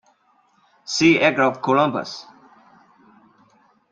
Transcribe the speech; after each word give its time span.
See 0.93 1.19
Egg 1.19 1.37
of 1.39 1.61
Columbus. 1.61 2.25